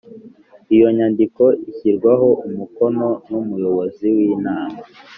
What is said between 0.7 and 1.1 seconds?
Iyo